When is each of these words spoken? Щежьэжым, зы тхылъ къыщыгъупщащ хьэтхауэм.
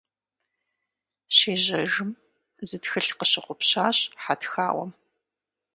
Щежьэжым, 1.35 2.11
зы 2.67 2.77
тхылъ 2.83 3.13
къыщыгъупщащ 3.19 3.97
хьэтхауэм. 4.23 4.91